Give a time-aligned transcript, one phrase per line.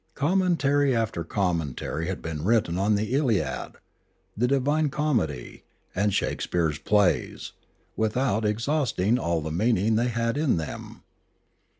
[0.15, 3.73] Commentary after commentary had been written on the Iliad,
[4.35, 7.51] the Divine Comedy, and Shakespeare's plays,
[7.95, 11.03] without exhausting all the mean ing they had in them.